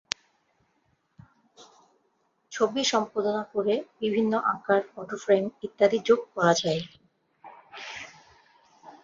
[2.51, 6.81] ছবি সম্পাদনা করে বিভিন্ন আকার, ফটো ফ্রেম ইত্যাদি যোগ করা যায়।